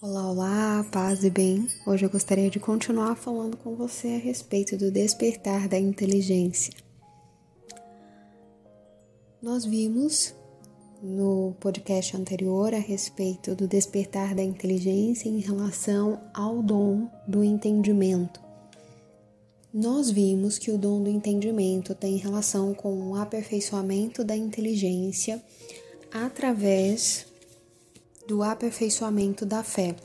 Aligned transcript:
Olá, 0.00 0.30
olá, 0.30 0.86
paz 0.92 1.24
e 1.24 1.30
bem. 1.30 1.68
Hoje 1.86 2.04
eu 2.04 2.10
gostaria 2.10 2.50
de 2.50 2.60
continuar 2.60 3.16
falando 3.16 3.56
com 3.56 3.74
você 3.74 4.08
a 4.08 4.18
respeito 4.18 4.76
do 4.76 4.90
despertar 4.90 5.68
da 5.68 5.78
inteligência. 5.78 6.74
Nós 9.40 9.64
vimos 9.64 10.34
no 11.02 11.56
podcast 11.58 12.16
anterior 12.16 12.74
a 12.74 12.78
respeito 12.78 13.54
do 13.54 13.66
despertar 13.66 14.34
da 14.34 14.42
inteligência 14.42 15.28
em 15.28 15.40
relação 15.40 16.20
ao 16.34 16.62
dom 16.62 17.08
do 17.26 17.42
entendimento. 17.42 18.51
Nós 19.72 20.10
vimos 20.10 20.58
que 20.58 20.70
o 20.70 20.76
dom 20.76 21.02
do 21.02 21.08
entendimento 21.08 21.94
tem 21.94 22.16
relação 22.16 22.74
com 22.74 23.10
o 23.10 23.16
aperfeiçoamento 23.16 24.22
da 24.22 24.36
inteligência 24.36 25.42
através 26.12 27.24
do 28.28 28.42
aperfeiçoamento 28.42 29.46
da 29.46 29.64
fé. 29.64 29.96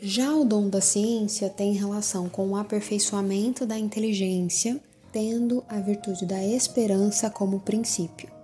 Já 0.00 0.32
o 0.36 0.44
dom 0.44 0.68
da 0.68 0.80
ciência 0.80 1.50
tem 1.50 1.72
relação 1.72 2.28
com 2.28 2.50
o 2.50 2.56
aperfeiçoamento 2.56 3.66
da 3.66 3.76
inteligência, 3.76 4.80
tendo 5.10 5.64
a 5.68 5.80
virtude 5.80 6.24
da 6.24 6.40
esperança 6.40 7.28
como 7.28 7.58
princípio. 7.58 8.37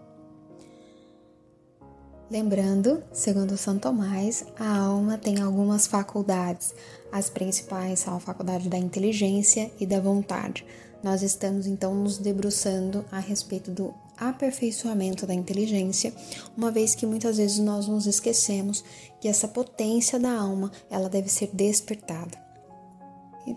Lembrando, 2.30 3.02
segundo 3.12 3.56
São 3.56 3.78
Tomás, 3.78 4.46
a 4.58 4.78
alma 4.78 5.18
tem 5.18 5.42
algumas 5.42 5.86
faculdades. 5.86 6.74
As 7.12 7.28
principais 7.28 8.00
são 8.00 8.16
a 8.16 8.20
faculdade 8.20 8.68
da 8.68 8.78
inteligência 8.78 9.70
e 9.78 9.84
da 9.84 10.00
vontade. 10.00 10.64
Nós 11.02 11.22
estamos 11.22 11.66
então 11.66 11.94
nos 11.94 12.16
debruçando 12.16 13.04
a 13.12 13.18
respeito 13.18 13.70
do 13.70 13.92
aperfeiçoamento 14.16 15.26
da 15.26 15.34
inteligência, 15.34 16.14
uma 16.56 16.70
vez 16.70 16.94
que 16.94 17.04
muitas 17.04 17.36
vezes 17.36 17.58
nós 17.58 17.86
nos 17.86 18.06
esquecemos 18.06 18.82
que 19.20 19.28
essa 19.28 19.46
potência 19.46 20.18
da 20.18 20.32
alma, 20.32 20.72
ela 20.90 21.10
deve 21.10 21.28
ser 21.28 21.50
despertada. 21.52 22.42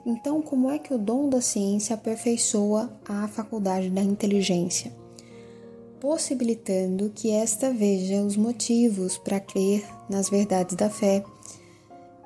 Então, 0.05 0.42
como 0.42 0.70
é 0.70 0.77
que 0.77 0.94
o 0.94 0.97
dom 0.97 1.30
da 1.30 1.39
ciência 1.39 1.94
aperfeiçoa 1.94 2.92
a 3.08 3.30
faculdade 3.30 3.89
da 3.89 4.02
inteligência? 4.02 4.92
Possibilitando 6.00 7.12
que 7.14 7.31
esta 7.31 7.72
veja 7.72 8.22
os 8.22 8.38
motivos 8.38 9.17
para 9.17 9.40
crer 9.40 9.86
nas 10.09 10.30
verdades 10.30 10.76
da 10.76 10.89
fé, 10.89 11.23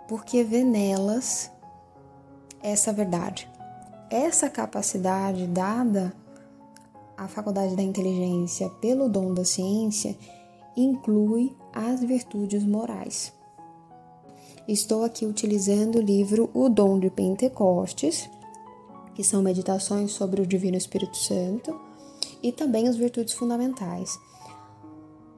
porque 0.07 0.43
vê 0.43 0.63
nelas 0.63 1.49
essa 2.61 2.91
verdade. 2.91 3.49
Essa 4.09 4.49
capacidade 4.49 5.47
dada 5.47 6.13
à 7.17 7.27
faculdade 7.27 7.75
da 7.75 7.81
inteligência 7.81 8.69
pelo 8.81 9.07
dom 9.07 9.33
da 9.33 9.45
ciência 9.45 10.17
inclui 10.75 11.55
as 11.73 12.01
virtudes 12.01 12.63
morais. 12.63 13.33
Estou 14.67 15.03
aqui 15.03 15.25
utilizando 15.25 15.97
o 15.97 16.01
livro 16.01 16.49
O 16.53 16.69
Dom 16.69 16.99
de 16.99 17.09
Pentecostes, 17.09 18.29
que 19.15 19.23
são 19.23 19.41
meditações 19.41 20.11
sobre 20.11 20.41
o 20.41 20.47
Divino 20.47 20.77
Espírito 20.77 21.17
Santo 21.17 21.90
e 22.41 22.51
também 22.51 22.87
as 22.87 22.95
virtudes 22.95 23.33
fundamentais. 23.33 24.19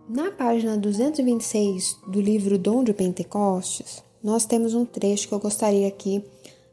Na 0.07 0.31
página 0.31 0.77
226 0.77 1.97
do 2.07 2.19
livro 2.19 2.57
Dom 2.57 2.83
de 2.83 2.93
Pentecostes, 2.93 4.03
nós 4.23 4.45
temos 4.45 4.73
um 4.73 4.85
trecho 4.85 5.27
que 5.27 5.33
eu 5.33 5.39
gostaria 5.39 5.87
aqui 5.87 6.23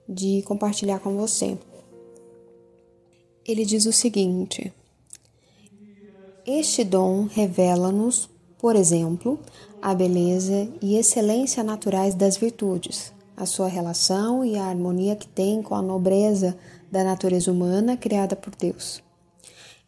de 0.09 0.43
compartilhar 0.43 0.99
com 0.99 1.17
você. 1.17 1.57
Ele 3.47 3.65
diz 3.65 3.87
o 3.87 3.93
seguinte: 3.93 4.73
Este 6.47 6.85
dom 6.85 7.25
revela-nos, 7.25 8.29
por 8.59 8.77
exemplo, 8.77 9.39
a 9.81 9.95
beleza 9.95 10.69
e 10.83 10.97
excelência 10.97 11.63
naturais 11.63 12.15
das 12.15 12.37
virtudes, 12.37 13.13
a 13.37 13.47
sua 13.47 13.69
relação 13.69 14.45
e 14.45 14.57
a 14.57 14.65
harmonia 14.65 15.17
que 15.17 15.27
tem 15.27 15.63
com 15.63 15.75
a 15.75 15.83
nobreza 15.83 16.57
da 16.91 17.03
natureza 17.05 17.51
humana 17.51 17.97
criada 17.97 18.37
por 18.37 18.55
Deus. 18.55 19.03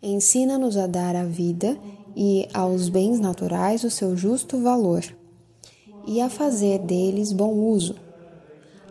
Ensina-nos 0.02 0.76
a 0.76 0.88
dar 0.88 1.14
à 1.14 1.24
vida 1.24 1.78
e 2.16 2.48
aos 2.52 2.88
bens 2.88 3.20
naturais 3.20 3.84
o 3.84 3.90
seu 3.90 4.16
justo 4.16 4.60
valor 4.60 5.04
e 6.06 6.20
a 6.20 6.28
fazer 6.28 6.80
deles 6.80 7.32
bom 7.32 7.52
uso. 7.52 7.94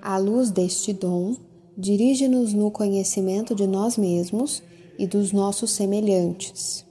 À 0.02 0.18
luz 0.18 0.50
deste 0.50 0.94
dom, 0.94 1.36
dirige-nos 1.78 2.54
no 2.54 2.72
conhecimento 2.72 3.54
de 3.54 3.68
nós 3.68 3.98
mesmos 3.98 4.64
e 4.98 5.06
dos 5.06 5.34
nossos 5.34 5.72
semelhantes. 5.72 6.86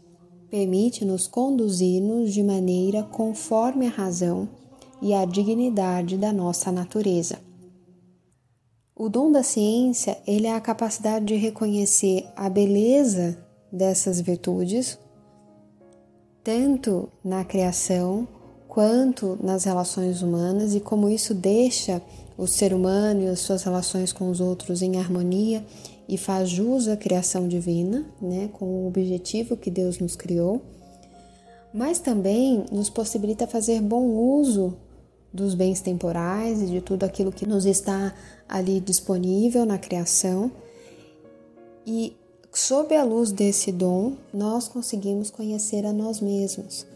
Permite-nos 0.51 1.27
conduzir-nos 1.27 2.35
de 2.35 2.43
maneira 2.43 3.03
conforme 3.05 3.87
a 3.87 3.91
razão 3.91 4.49
e 5.01 5.15
a 5.15 5.25
dignidade 5.25 6.19
da 6.19 6.31
nossa 6.31 6.71
natureza. 6.71 7.39
O 8.95 9.09
dom 9.09 9.33
da 9.33 9.43
ciência, 9.43 10.19
ele 10.27 10.47
é 10.47 10.53
a 10.53 10.61
capacidade 10.61 11.25
de 11.25 11.37
reconhecer 11.37 12.27
a 12.37 12.51
beleza 12.51 13.39
dessas 13.73 14.21
virtudes, 14.21 14.99
tanto 16.43 17.09
na 17.25 17.45
criação 17.45 18.27
quanto 18.69 19.39
nas 19.43 19.65
relações 19.65 20.23
humanas 20.23 20.75
e 20.75 20.81
como 20.81 21.09
isso 21.09 21.35
deixa 21.35 22.01
o 22.39 22.47
ser 22.47 22.73
humano 22.73 23.23
e 23.23 23.27
as 23.27 23.41
suas 23.41 23.63
relações 23.63 24.13
com 24.13 24.31
os 24.31 24.41
outros 24.41 24.81
em 24.81 24.97
harmonia 24.97 25.65
e 26.09 26.17
faz 26.17 26.49
jus 26.49 26.89
à 26.89 26.97
criação 26.97 27.47
divina, 27.47 28.07
né, 28.21 28.49
com 28.53 28.65
o 28.65 28.87
objetivo 28.87 29.57
que 29.57 29.71
Deus 29.71 29.99
nos 29.99 30.17
criou, 30.17 30.63
mas 31.73 31.99
também 31.99 32.65
nos 32.73 32.91
possibilita 32.91 33.47
fazer 33.47 33.81
bom 33.81 34.07
uso 34.07 34.77
dos 35.33 35.55
bens 35.55 35.81
temporais 35.81 36.61
e 36.63 36.67
de 36.67 36.81
tudo 36.81 37.05
aquilo 37.05 37.31
que 37.31 37.47
nos 37.47 37.65
está 37.65 38.13
ali 38.49 38.81
disponível 38.81 39.65
na 39.65 39.79
criação. 39.79 40.51
E 41.87 42.17
sob 42.53 42.95
a 42.95 43.05
luz 43.05 43.31
desse 43.31 43.71
dom, 43.71 44.15
nós 44.35 44.67
conseguimos 44.69 45.31
conhecer 45.31 45.87
a 45.87 45.93
nós 45.93 46.21
mesmos. 46.21 46.87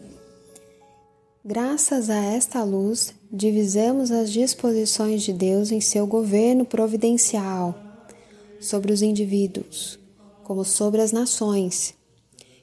Graças 1.43 2.09
a 2.09 2.15
esta 2.15 2.63
luz, 2.63 3.13
divisamos 3.31 4.11
as 4.11 4.31
disposições 4.31 5.21
de 5.21 5.31
Deus 5.31 5.71
em 5.71 5.79
seu 5.79 6.05
governo 6.07 6.65
providencial 6.65 7.75
sobre 8.59 8.91
os 8.91 9.01
indivíduos, 9.01 9.99
como 10.43 10.65
sobre 10.65 11.01
as 11.01 11.11
nações. 11.11 11.93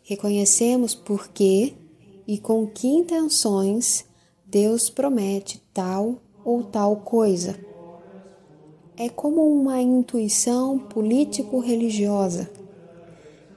Reconhecemos 0.02 0.94
por 0.94 1.28
que 1.28 1.74
e 2.26 2.38
com 2.38 2.66
que 2.66 2.88
intenções 2.88 4.04
Deus 4.44 4.90
promete 4.90 5.62
tal 5.72 6.20
ou 6.44 6.64
tal 6.64 6.96
coisa. 6.96 7.58
É 8.96 9.08
como 9.08 9.46
uma 9.48 9.80
intuição 9.80 10.78
político-religiosa 10.78 12.61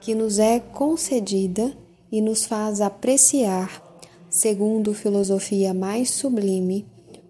que 0.06 0.14
nos 0.14 0.38
é 0.38 0.60
concedida 0.60 1.76
e 2.12 2.20
nos 2.20 2.44
faz 2.44 2.80
apreciar, 2.80 3.82
segundo 4.30 4.94
filosofia 4.94 5.74
mais 5.74 6.10
sublime, 6.10 6.86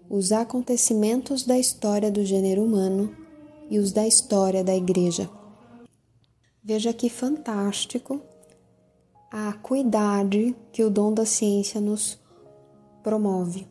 os 0.07 0.31
acontecimentos 0.31 1.41
da 1.41 1.57
história 1.57 2.11
do 2.11 2.23
gênero 2.23 2.63
humano 2.63 3.11
e 3.67 3.79
os 3.79 3.91
da 3.91 4.05
história 4.05 4.63
da 4.63 4.75
Igreja. 4.75 5.27
Veja 6.63 6.93
que 6.93 7.09
fantástico 7.09 8.21
a 9.31 9.49
acuidade 9.49 10.55
que 10.71 10.83
o 10.83 10.91
dom 10.91 11.11
da 11.11 11.25
ciência 11.25 11.81
nos 11.81 12.19
promove. 13.01 13.67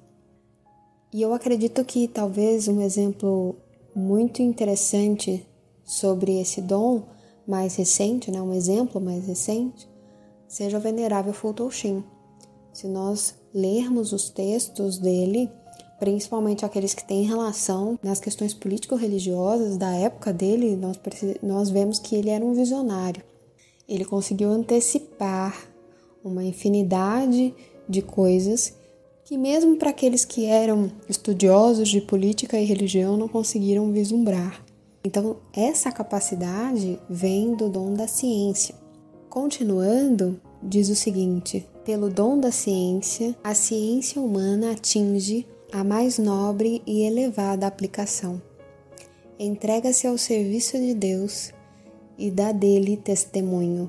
E 1.13 1.23
eu 1.23 1.33
acredito 1.33 1.85
que 1.85 2.09
talvez 2.09 2.67
um 2.67 2.81
exemplo 2.81 3.55
muito 3.95 4.43
interessante 4.43 5.47
sobre 5.85 6.41
esse 6.41 6.61
dom 6.61 7.15
mais 7.47 7.77
recente, 7.77 8.31
né, 8.31 8.41
um 8.41 8.53
exemplo 8.53 9.01
mais 9.01 9.27
recente, 9.27 9.89
seja 10.49 10.79
o 10.79 10.81
venerável 10.81 11.33
Fulton 11.33 11.71
Sheen. 11.71 12.05
Se 12.73 12.87
nós 12.87 13.35
lermos 13.55 14.13
os 14.13 14.29
textos 14.29 14.99
dele, 14.99 15.51
principalmente 15.99 16.65
aqueles 16.65 16.93
que 16.93 17.07
têm 17.07 17.25
relação 17.25 17.99
nas 18.03 18.21
questões 18.21 18.53
político-religiosas 18.53 19.77
da 19.77 19.93
época 19.95 20.33
dele, 20.33 20.77
nós, 20.77 20.99
nós 21.43 21.71
vemos 21.71 21.99
que 21.99 22.15
ele 22.15 22.31
era 22.31 22.45
um 22.45 22.53
visionário. 22.53 23.23
Ele 23.89 24.05
conseguiu 24.05 24.51
antecipar 24.51 25.57
uma 26.23 26.45
infinidade 26.45 27.55
de 27.89 28.03
coisas 28.03 28.75
que, 29.25 29.39
mesmo 29.39 29.77
para 29.77 29.91
aqueles 29.91 30.25
que 30.25 30.45
eram 30.45 30.91
estudiosos 31.09 31.89
de 31.89 32.01
política 32.01 32.59
e 32.59 32.65
religião, 32.65 33.17
não 33.17 33.29
conseguiram 33.29 33.93
vislumbrar. 33.93 34.66
Então, 35.07 35.37
essa 35.53 35.93
capacidade 35.93 36.99
vem 37.09 37.55
do 37.55 37.69
dom 37.69 37.95
da 37.95 38.09
ciência. 38.09 38.75
Continuando, 39.31 40.41
diz 40.61 40.89
o 40.89 40.97
seguinte: 40.97 41.65
pelo 41.85 42.11
dom 42.11 42.41
da 42.41 42.51
ciência, 42.51 43.37
a 43.45 43.55
ciência 43.55 44.21
humana 44.21 44.73
atinge 44.73 45.47
a 45.73 45.85
mais 45.85 46.19
nobre 46.19 46.83
e 46.85 47.03
elevada 47.03 47.69
aplicação. 47.69 48.43
Entrega-se 49.39 50.09
ao 50.09 50.19
serviço 50.19 50.77
de 50.77 50.93
Deus 50.93 51.53
e 52.19 52.29
dá 52.29 52.51
dele 52.51 52.97
testemunho. 52.97 53.89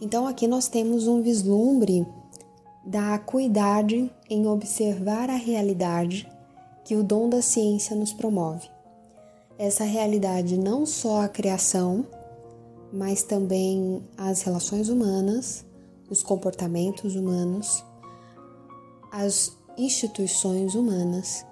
Então, 0.00 0.26
aqui 0.26 0.48
nós 0.48 0.66
temos 0.66 1.06
um 1.06 1.20
vislumbre 1.20 2.06
da 2.86 3.12
acuidade 3.12 4.10
em 4.30 4.46
observar 4.46 5.28
a 5.28 5.36
realidade 5.36 6.26
que 6.86 6.96
o 6.96 7.04
dom 7.04 7.28
da 7.28 7.42
ciência 7.42 7.94
nos 7.94 8.14
promove. 8.14 8.72
Essa 9.58 9.84
realidade 9.84 10.58
não 10.58 10.84
só 10.84 11.22
a 11.22 11.28
criação, 11.28 12.06
mas 12.92 13.22
também 13.22 14.02
as 14.16 14.42
relações 14.42 14.88
humanas, 14.88 15.64
os 16.10 16.22
comportamentos 16.22 17.14
humanos, 17.14 17.84
as 19.12 19.56
instituições 19.78 20.74
humanas 20.74 21.46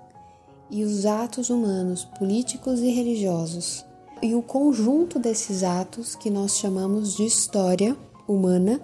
e 0.70 0.82
os 0.84 1.06
atos 1.06 1.50
humanos, 1.50 2.04
políticos 2.04 2.80
e 2.80 2.90
religiosos, 2.90 3.84
e 4.22 4.34
o 4.34 4.42
conjunto 4.42 5.18
desses 5.18 5.62
atos 5.62 6.14
que 6.14 6.30
nós 6.30 6.56
chamamos 6.56 7.16
de 7.16 7.24
história 7.24 7.96
humana 8.26 8.80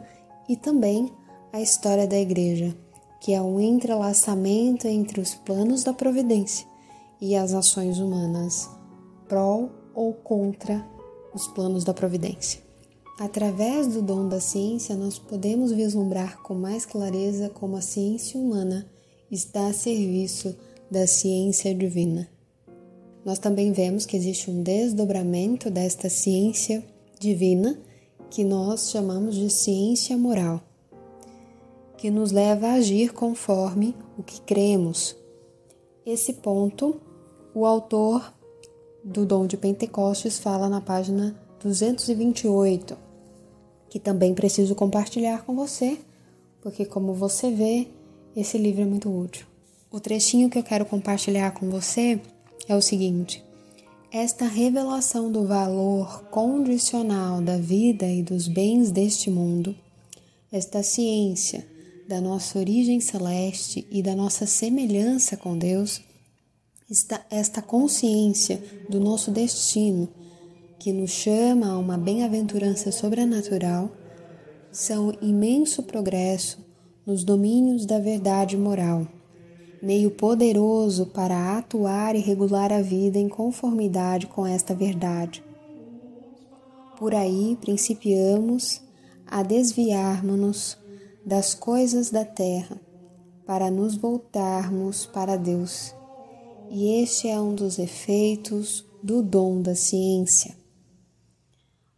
e 0.49 0.57
também 0.57 1.13
a 1.53 1.61
história 1.61 2.07
da 2.07 2.19
Igreja, 2.19 2.77
que 3.21 3.33
é 3.33 3.41
um 3.41 3.59
entrelaçamento 3.59 4.87
entre 4.87 5.21
os 5.21 5.35
planos 5.35 5.83
da 5.83 5.93
providência 5.93 6.67
e 7.21 7.35
as 7.35 7.53
ações 7.53 7.99
humanas, 7.99 8.69
pró 9.29 9.69
ou 9.95 10.13
contra 10.15 10.85
os 11.35 11.47
planos 11.49 11.85
da 11.85 11.93
providência. 11.93 12.61
Através 13.19 13.89
do 13.89 14.01
dom 14.01 14.29
da 14.29 14.41
ciência, 14.41 14.97
nós 14.97 15.19
podemos 15.19 15.73
vislumbrar 15.73 16.41
com 16.43 16.55
mais 16.55 16.87
clareza 16.87 17.49
como 17.49 17.77
a 17.77 17.81
ciência 17.81 18.41
humana 18.41 18.89
está 19.31 19.67
a 19.67 19.73
serviço 19.73 20.57
da 20.91 21.07
ciência 21.07 21.75
divina. 21.75 22.29
Nós 23.25 23.39
também 23.39 23.73
vemos 23.73 24.07
que 24.07 24.17
existe 24.17 24.51
um 24.51 24.63
desdobramento 24.63 25.71
desta 25.71 26.09
ciência 26.09 26.85
divina 27.19 27.79
que 28.31 28.45
nós 28.45 28.91
chamamos 28.91 29.35
de 29.35 29.51
ciência 29.51 30.17
moral 30.17 30.63
que 31.99 32.11
nos 32.13 32.31
leva 32.31 32.69
a 32.69 32.75
agir 32.75 33.13
conforme 33.13 33.95
o 34.17 34.23
que 34.23 34.41
cremos. 34.41 35.17
Esse 36.07 36.33
ponto, 36.33 37.01
o 37.53 37.67
autor 37.67 38.33
do 39.09 39.25
Dom 39.25 39.47
de 39.47 39.57
Pentecostes 39.57 40.39
fala 40.39 40.69
na 40.69 40.83
página 40.83 41.35
228, 41.63 42.97
que 43.89 43.99
também 43.99 44.35
preciso 44.35 44.75
compartilhar 44.75 45.45
com 45.45 45.57
você, 45.57 45.99
porque, 46.61 46.85
como 46.85 47.15
você 47.15 47.51
vê, 47.51 47.89
esse 48.37 48.59
livro 48.59 48.83
é 48.83 48.85
muito 48.85 49.09
útil. 49.09 49.47
O 49.91 49.99
trechinho 49.99 50.51
que 50.51 50.59
eu 50.59 50.63
quero 50.63 50.85
compartilhar 50.85 51.53
com 51.53 51.71
você 51.71 52.21
é 52.69 52.77
o 52.77 52.83
seguinte: 52.83 53.43
esta 54.13 54.47
revelação 54.47 55.33
do 55.33 55.47
valor 55.47 56.25
condicional 56.25 57.41
da 57.41 57.57
vida 57.57 58.07
e 58.07 58.23
dos 58.23 58.47
bens 58.47 58.91
deste 58.91 59.31
mundo, 59.31 59.75
esta 60.53 60.83
ciência 60.83 61.67
da 62.07 62.21
nossa 62.21 62.59
origem 62.59 63.01
celeste 63.01 63.87
e 63.91 64.03
da 64.03 64.15
nossa 64.15 64.45
semelhança 64.47 65.35
com 65.35 65.57
Deus, 65.57 66.03
esta 67.31 67.61
consciência 67.61 68.63
do 68.89 68.99
nosso 68.99 69.31
destino, 69.31 70.09
que 70.79 70.93
nos 70.93 71.11
chama 71.11 71.69
a 71.73 71.79
uma 71.79 71.99
bem-aventurança 71.99 72.91
sobrenatural, 72.91 73.91
são 74.73 75.13
imenso 75.21 75.83
progresso 75.83 76.65
nos 77.05 77.25
domínios 77.25 77.85
da 77.85 77.99
verdade 77.99 78.57
moral, 78.57 79.07
meio 79.83 80.11
poderoso 80.11 81.07
para 81.07 81.59
atuar 81.59 82.15
e 82.17 82.21
regular 82.21 82.73
a 82.73 82.81
vida 82.81 83.19
em 83.19 83.29
conformidade 83.29 84.27
com 84.27 84.47
esta 84.47 84.75
verdade. 84.75 85.45
Por 86.99 87.15
aí 87.15 87.57
principiamos 87.61 88.81
a 89.27 89.43
desviarmos-nos 89.43 90.79
das 91.25 91.55
coisas 91.55 92.11
da 92.11 92.25
terra, 92.25 92.81
para 93.47 93.71
nos 93.71 93.97
voltarmos 93.97 95.07
para 95.07 95.37
Deus. 95.37 95.98
E 96.71 97.03
este 97.03 97.29
é 97.29 97.41
um 97.41 97.55
dos 97.55 97.79
efeitos 97.79 98.85
do 99.03 99.23
dom 99.23 99.63
da 99.63 99.75
ciência. 99.75 100.55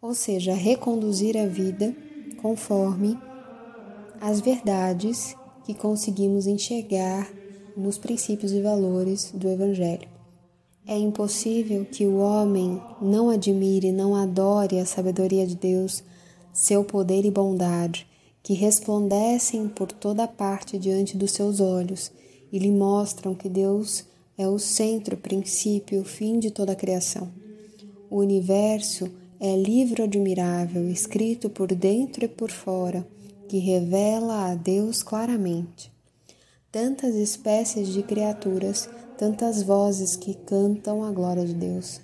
Ou 0.01 0.15
seja, 0.15 0.55
reconduzir 0.55 1.37
a 1.37 1.47
vida 1.47 1.95
conforme 2.41 3.19
as 4.21 4.41
verdades 4.41 5.35
que 5.65 5.75
conseguimos 5.75 6.47
enxergar 6.47 7.31
nos 7.77 7.99
princípios 7.99 8.53
e 8.53 8.61
valores 8.61 9.33
do 9.35 9.49
Evangelho. 9.49 10.09
É 10.87 10.97
impossível 10.97 11.85
que 11.85 12.07
o 12.07 12.19
homem 12.19 12.81
não 13.01 13.29
admire, 13.29 13.93
não 13.93 14.15
adore 14.15 14.79
a 14.79 14.87
sabedoria 14.87 15.47
de 15.47 15.55
Deus, 15.55 16.03
seu 16.53 16.85
poder 16.85 17.25
e 17.25 17.31
bondade, 17.31 18.07
que 18.43 18.55
resplandecem 18.55 19.69
por 19.69 19.93
toda 19.93 20.27
parte 20.27 20.79
diante 20.79 21.17
dos 21.17 21.33
seus 21.33 21.61
olhos 21.61 22.11
e 22.53 22.59
lhe 22.59 22.71
mostram 22.71 23.35
que 23.35 23.49
Deus 23.49 24.05
é 24.41 24.49
o 24.49 24.59
centro, 24.59 25.19
princípio, 25.19 26.03
fim 26.03 26.39
de 26.39 26.51
toda 26.51 26.73
a 26.73 26.75
criação. 26.75 27.31
O 28.09 28.17
universo 28.17 29.11
é 29.39 29.55
livro 29.55 30.03
admirável, 30.03 30.89
escrito 30.89 31.51
por 31.51 31.75
dentro 31.75 32.25
e 32.25 32.29
por 32.29 32.51
fora, 32.51 33.07
que 33.47 33.59
revela 33.59 34.51
a 34.51 34.55
Deus 34.55 35.03
claramente. 35.03 35.93
Tantas 36.73 37.15
espécies 37.17 37.89
de 37.89 38.03
criaturas, 38.03 38.89
tantas 39.19 39.63
vozes 39.63 40.17
que 40.17 40.33
cantam 40.33 41.05
a 41.05 41.13
glória 41.13 41.45
de 41.45 41.53
Deus. 41.53 42.01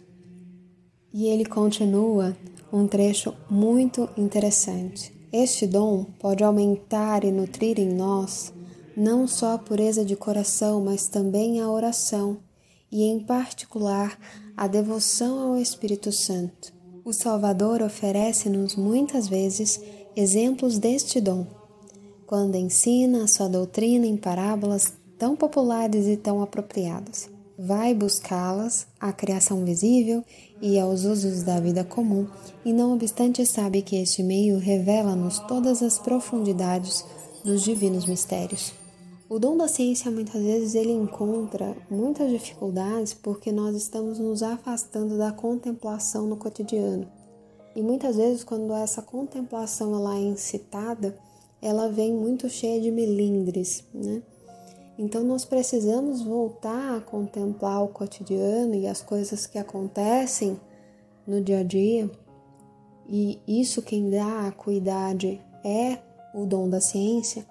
E 1.15 1.29
ele 1.29 1.47
continua 1.47 2.37
um 2.71 2.87
trecho 2.87 3.33
muito 3.49 4.11
interessante. 4.15 5.11
Este 5.33 5.67
dom 5.67 6.05
pode 6.19 6.45
aumentar 6.45 7.25
e 7.25 7.33
nutrir 7.33 7.81
em 7.81 7.95
nós 7.95 8.53
não 8.97 9.29
só 9.29 9.55
a 9.55 9.59
pureza 9.59 10.05
de 10.05 10.17
coração, 10.17 10.83
mas 10.83 11.07
também 11.07 11.61
a 11.61 11.69
oração 11.71 12.39
e, 12.91 13.05
em 13.05 13.21
particular, 13.21 14.19
a 14.57 14.67
devoção 14.67 15.39
ao 15.41 15.59
Espírito 15.59 16.11
Santo. 16.11 16.73
O 17.05 17.13
Salvador 17.13 17.83
oferece-nos 17.83 18.75
muitas 18.75 19.29
vezes 19.29 19.81
exemplos 20.17 20.79
deste 20.79 21.21
dom, 21.21 21.47
quando 22.27 22.57
ensina 22.57 23.25
a 23.25 23.29
sua 23.29 23.49
doutrina 23.49 24.07
em 24.07 24.17
parábolas 24.17 24.95
tão 25.19 25.37
populares 25.37 26.07
e 26.07 26.17
tão 26.17 26.43
apropriadas 26.43 27.37
vai 27.59 27.95
buscá-las 27.95 28.87
à 29.01 29.13
criação 29.13 29.65
visível 29.65 30.23
e 30.61 30.79
aos 30.79 31.05
usos 31.05 31.43
da 31.43 31.59
vida 31.59 31.85
comum, 31.85 32.27
e 32.65 32.73
não 32.73 32.95
obstante 32.95 33.45
sabe 33.47 33.83
que 33.83 33.97
este 33.97 34.23
meio 34.23 34.59
revela-nos 34.59 35.39
todas 35.41 35.83
as 35.83 35.99
profundidades 35.99 37.05
dos 37.45 37.63
divinos 37.63 38.07
mistérios. 38.07 38.73
O 39.29 39.41
dom 39.41 39.57
da 39.57 39.67
ciência 39.67 40.09
muitas 40.09 40.41
vezes 40.41 40.77
ele 40.77 40.93
encontra 40.93 41.77
muitas 41.91 42.31
dificuldades 42.31 43.13
porque 43.13 43.51
nós 43.51 43.75
estamos 43.75 44.21
nos 44.21 44.41
afastando 44.41 45.19
da 45.19 45.33
contemplação 45.33 46.29
no 46.29 46.37
cotidiano. 46.37 47.09
E 47.75 47.83
muitas 47.83 48.17
vezes 48.17 48.45
quando 48.45 48.73
essa 48.73 49.03
contemplação 49.03 49.97
ela 49.97 50.15
é 50.15 50.21
incitada, 50.21 51.19
ela 51.61 51.89
vem 51.89 52.15
muito 52.15 52.49
cheia 52.49 52.81
de 52.81 52.93
melindres, 52.93 53.83
né? 53.93 54.23
Então 54.97 55.25
nós 55.25 55.45
precisamos 55.45 56.23
voltar 56.23 56.97
a 56.97 57.01
contemplar 57.01 57.83
o 57.83 57.89
cotidiano 57.89 58.77
e 58.77 58.87
as 58.87 59.03
coisas 59.03 59.45
que 59.45 59.59
acontecem 59.59 60.59
no 61.27 61.41
dia 61.41 61.59
a 61.59 61.65
dia. 61.65 62.09
E 63.09 63.41
isso 63.47 63.83
quem 63.83 64.09
dá 64.09 64.25
a 64.25 64.49
acuidade 64.49 65.41
é 65.65 65.99
o 66.33 66.47
dom 66.47 66.69
da 66.69 66.81
ciência, 66.81 67.45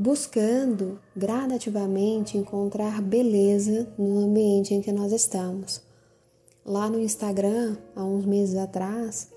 buscando 0.00 1.00
gradativamente 1.16 2.38
encontrar 2.38 3.02
beleza 3.02 3.92
no 3.98 4.20
ambiente 4.20 4.72
em 4.72 4.80
que 4.80 4.92
nós 4.92 5.10
estamos. 5.10 5.82
Lá 6.64 6.88
no 6.88 7.00
Instagram, 7.00 7.76
há 7.96 8.04
uns 8.04 8.24
meses 8.24 8.56
atrás, 8.56 9.28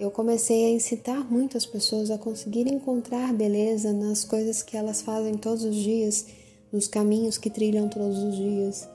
eu 0.00 0.10
comecei 0.10 0.64
a 0.64 0.70
incitar 0.70 1.30
muitas 1.30 1.66
pessoas 1.66 2.10
a 2.10 2.16
conseguirem 2.16 2.76
encontrar 2.76 3.34
beleza 3.34 3.92
nas 3.92 4.24
coisas 4.24 4.62
que 4.62 4.74
elas 4.74 5.02
fazem 5.02 5.34
todos 5.34 5.64
os 5.64 5.76
dias, 5.76 6.24
nos 6.72 6.88
caminhos 6.88 7.36
que 7.36 7.50
trilham 7.50 7.90
todos 7.90 8.16
os 8.16 8.36
dias, 8.36 8.88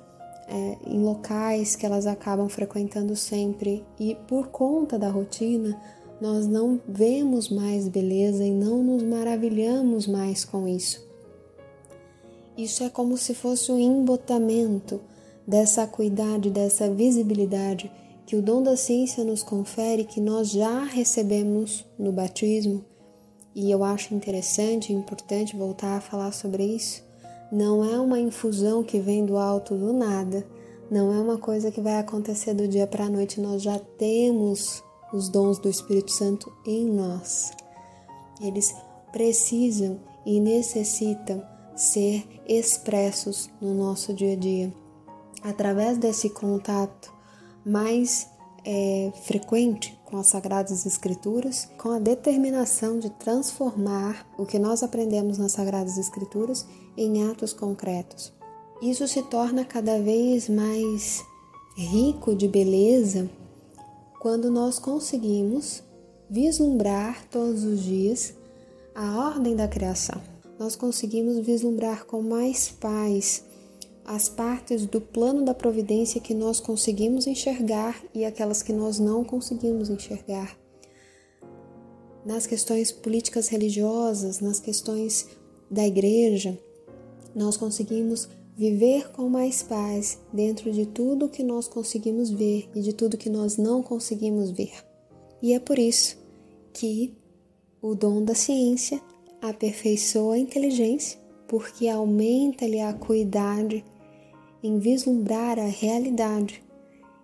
é, 0.47 0.77
em 0.87 1.03
locais 1.03 1.75
que 1.75 1.85
elas 1.85 2.07
acabam 2.07 2.49
frequentando 2.49 3.15
sempre 3.15 3.85
e 3.99 4.15
por 4.27 4.47
conta 4.47 4.97
da 4.97 5.09
rotina 5.09 5.79
nós 6.23 6.47
não 6.47 6.79
vemos 6.87 7.49
mais 7.49 7.89
beleza 7.89 8.45
e 8.45 8.51
não 8.51 8.81
nos 8.81 9.03
maravilhamos 9.03 10.07
mais 10.07 10.45
com 10.45 10.65
isso. 10.65 11.05
Isso 12.57 12.81
é 12.81 12.89
como 12.89 13.17
se 13.17 13.33
fosse 13.33 13.69
um 13.73 13.77
embotamento 13.77 15.01
dessa 15.45 15.83
acuidade, 15.83 16.49
dessa 16.49 16.89
visibilidade 16.89 17.91
que 18.25 18.37
o 18.37 18.41
dom 18.41 18.63
da 18.63 18.77
ciência 18.77 19.21
nos 19.25 19.43
confere, 19.43 20.05
que 20.05 20.21
nós 20.21 20.49
já 20.51 20.85
recebemos 20.85 21.85
no 21.99 22.13
batismo, 22.13 22.85
e 23.53 23.69
eu 23.69 23.83
acho 23.83 24.15
interessante 24.15 24.93
e 24.93 24.95
importante 24.95 25.57
voltar 25.57 25.97
a 25.97 26.01
falar 26.01 26.31
sobre 26.31 26.63
isso. 26.63 27.03
Não 27.51 27.83
é 27.83 27.99
uma 27.99 28.17
infusão 28.17 28.81
que 28.81 28.97
vem 28.97 29.25
do 29.25 29.35
alto 29.35 29.75
do 29.75 29.91
nada, 29.91 30.47
não 30.89 31.13
é 31.13 31.19
uma 31.19 31.37
coisa 31.37 31.69
que 31.69 31.81
vai 31.81 31.99
acontecer 31.99 32.53
do 32.53 32.65
dia 32.65 32.87
para 32.87 33.07
a 33.07 33.09
noite, 33.09 33.41
nós 33.41 33.61
já 33.61 33.77
temos 33.77 34.81
os 35.13 35.29
dons 35.29 35.59
do 35.59 35.69
Espírito 35.69 36.11
Santo 36.11 36.51
em 36.65 36.85
nós. 36.85 37.51
Eles 38.41 38.75
precisam 39.11 39.99
e 40.25 40.39
necessitam 40.39 41.43
ser 41.75 42.25
expressos 42.47 43.49
no 43.61 43.73
nosso 43.73 44.13
dia 44.13 44.33
a 44.33 44.35
dia. 44.35 44.73
Através 45.43 45.97
desse 45.97 46.29
contato 46.29 47.13
mais 47.65 48.27
é, 48.65 49.11
frequente 49.23 49.97
com 50.05 50.17
as 50.17 50.27
Sagradas 50.27 50.85
Escrituras, 50.85 51.69
com 51.77 51.89
a 51.89 51.99
determinação 51.99 52.99
de 52.99 53.09
transformar 53.09 54.25
o 54.37 54.45
que 54.45 54.57
nós 54.57 54.83
aprendemos 54.83 55.37
nas 55.37 55.51
Sagradas 55.51 55.97
Escrituras 55.97 56.65
em 56.97 57.29
atos 57.29 57.53
concretos. 57.53 58.33
Isso 58.81 59.07
se 59.07 59.21
torna 59.23 59.63
cada 59.65 59.99
vez 59.99 60.49
mais 60.49 61.23
rico 61.75 62.35
de 62.35 62.47
beleza 62.47 63.29
quando 64.23 64.49
nós 64.49 64.79
conseguimos 64.79 65.83
vislumbrar 66.29 67.27
todos 67.29 67.65
os 67.65 67.83
dias 67.83 68.33
a 68.95 69.27
ordem 69.27 69.53
da 69.53 69.67
criação. 69.67 70.21
Nós 70.57 70.77
conseguimos 70.77 71.45
vislumbrar 71.45 72.05
com 72.05 72.21
mais 72.21 72.69
paz 72.69 73.43
as 74.05 74.29
partes 74.29 74.85
do 74.85 75.01
plano 75.01 75.43
da 75.43 75.53
providência 75.53 76.21
que 76.21 76.33
nós 76.33 76.61
conseguimos 76.61 77.27
enxergar 77.27 78.01
e 78.13 78.23
aquelas 78.23 78.63
que 78.63 78.71
nós 78.71 78.97
não 78.97 79.25
conseguimos 79.25 79.89
enxergar. 79.89 80.57
Nas 82.25 82.47
questões 82.47 82.93
políticas 82.93 83.49
religiosas, 83.49 84.39
nas 84.39 84.57
questões 84.57 85.27
da 85.69 85.85
igreja, 85.85 86.57
nós 87.35 87.57
conseguimos 87.57 88.29
viver 88.55 89.11
com 89.11 89.29
mais 89.29 89.63
paz 89.63 90.19
dentro 90.31 90.71
de 90.71 90.85
tudo 90.85 91.29
que 91.29 91.43
nós 91.43 91.67
conseguimos 91.67 92.29
ver 92.29 92.69
e 92.75 92.81
de 92.81 92.93
tudo 92.93 93.17
que 93.17 93.29
nós 93.29 93.57
não 93.57 93.81
conseguimos 93.81 94.51
ver. 94.51 94.73
E 95.41 95.53
é 95.53 95.59
por 95.59 95.79
isso 95.79 96.17
que 96.71 97.13
o 97.81 97.95
dom 97.95 98.23
da 98.23 98.35
ciência 98.35 99.01
aperfeiçoa 99.41 100.35
a 100.35 100.39
inteligência, 100.39 101.19
porque 101.47 101.87
aumenta-lhe 101.87 102.79
a 102.79 102.89
acuidade 102.89 103.83
em 104.63 104.79
vislumbrar 104.79 105.59
a 105.59 105.65
realidade 105.65 106.63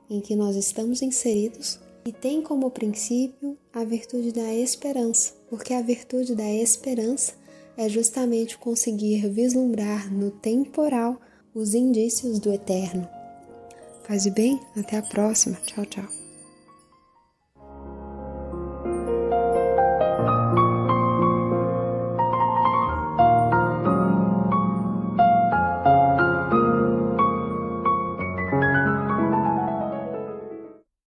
em 0.09 0.19
que 0.19 0.36
nós 0.36 0.55
estamos 0.55 1.01
inseridos 1.01 1.79
e 2.05 2.12
tem 2.12 2.41
como 2.41 2.69
princípio 2.71 3.57
a 3.71 3.83
virtude 3.83 4.31
da 4.31 4.53
esperança, 4.53 5.33
porque 5.50 5.74
a 5.74 5.81
virtude 5.81 6.36
da 6.36 6.50
esperança 6.51 7.33
é 7.79 7.88
justamente 7.88 8.57
conseguir 8.57 9.29
vislumbrar 9.29 10.13
no 10.13 10.29
temporal 10.29 11.17
os 11.55 11.74
indícios 11.74 12.38
do 12.38 12.51
eterno. 12.51 13.07
Faz 14.05 14.27
bem, 14.27 14.59
até 14.75 14.98
a 14.98 15.01
próxima. 15.01 15.57
Tchau, 15.65 15.86
tchau. 15.86 16.19